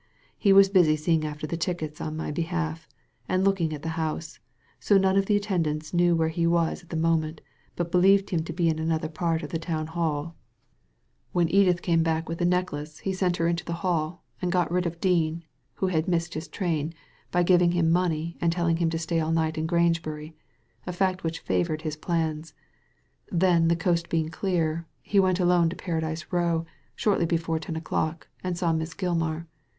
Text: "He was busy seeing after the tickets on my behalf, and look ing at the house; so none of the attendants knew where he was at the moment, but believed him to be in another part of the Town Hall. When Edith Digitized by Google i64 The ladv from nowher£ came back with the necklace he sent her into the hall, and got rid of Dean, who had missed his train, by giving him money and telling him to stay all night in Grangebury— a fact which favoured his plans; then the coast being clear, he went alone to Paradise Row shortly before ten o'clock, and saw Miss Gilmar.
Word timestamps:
"He 0.35 0.51
was 0.51 0.67
busy 0.67 0.95
seeing 0.95 1.25
after 1.27 1.45
the 1.45 1.55
tickets 1.55 2.01
on 2.01 2.17
my 2.17 2.31
behalf, 2.31 2.87
and 3.29 3.43
look 3.43 3.61
ing 3.61 3.71
at 3.71 3.83
the 3.83 3.89
house; 4.01 4.39
so 4.79 4.97
none 4.97 5.15
of 5.15 5.27
the 5.27 5.35
attendants 5.37 5.93
knew 5.93 6.15
where 6.15 6.29
he 6.29 6.47
was 6.47 6.81
at 6.81 6.89
the 6.89 6.95
moment, 6.95 7.39
but 7.75 7.91
believed 7.91 8.31
him 8.31 8.43
to 8.45 8.51
be 8.51 8.67
in 8.67 8.79
another 8.79 9.07
part 9.09 9.43
of 9.43 9.51
the 9.51 9.59
Town 9.59 9.85
Hall. 9.85 10.35
When 11.33 11.47
Edith 11.49 11.83
Digitized 11.83 11.83
by 11.83 11.83
Google 11.83 11.83
i64 11.83 11.83
The 11.83 11.83
ladv 11.83 11.83
from 11.83 11.83
nowher£ 11.83 11.83
came 11.83 12.03
back 12.03 12.29
with 12.29 12.37
the 12.39 12.45
necklace 12.45 12.97
he 12.97 13.13
sent 13.13 13.37
her 13.37 13.47
into 13.47 13.65
the 13.65 13.73
hall, 13.73 14.23
and 14.41 14.51
got 14.51 14.71
rid 14.71 14.85
of 14.87 14.99
Dean, 14.99 15.43
who 15.75 15.85
had 15.87 16.07
missed 16.07 16.33
his 16.33 16.47
train, 16.47 16.95
by 17.29 17.43
giving 17.43 17.73
him 17.73 17.91
money 17.91 18.37
and 18.41 18.51
telling 18.51 18.77
him 18.77 18.89
to 18.89 18.97
stay 18.97 19.19
all 19.19 19.31
night 19.31 19.55
in 19.55 19.67
Grangebury— 19.67 20.33
a 20.87 20.93
fact 20.93 21.23
which 21.23 21.41
favoured 21.41 21.83
his 21.83 21.95
plans; 21.95 22.55
then 23.31 23.67
the 23.67 23.75
coast 23.75 24.09
being 24.09 24.29
clear, 24.29 24.87
he 25.03 25.19
went 25.19 25.39
alone 25.39 25.69
to 25.69 25.75
Paradise 25.75 26.25
Row 26.31 26.65
shortly 26.95 27.27
before 27.27 27.59
ten 27.59 27.75
o'clock, 27.75 28.27
and 28.43 28.57
saw 28.57 28.73
Miss 28.73 28.95
Gilmar. 28.95 29.45